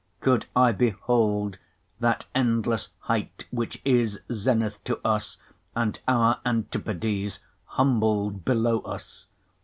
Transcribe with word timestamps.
Could 0.19 0.47
I 0.55 0.71
behold 0.71 1.59
that 1.99 2.25
endlesse 2.33 2.87
height 3.01 3.45
which 3.51 3.79
is 3.85 4.19
Zenith 4.33 4.83
to 4.85 4.99
us, 5.07 5.37
and 5.75 5.99
our 6.07 6.41
Antipodes, 6.43 7.41
Humbled 7.67 8.43
below 8.43 8.79
us? 8.79 9.27